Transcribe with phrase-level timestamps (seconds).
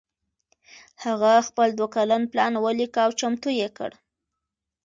[1.03, 3.91] هغه خپل دوه کلن پلان وليکه او چمتو يې کړ.